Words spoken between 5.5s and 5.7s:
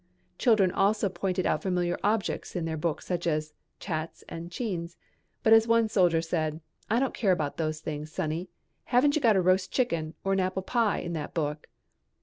as